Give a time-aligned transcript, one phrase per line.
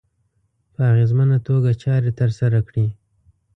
[0.73, 2.87] په اغېزمنه توګه چارې ترسره کړي.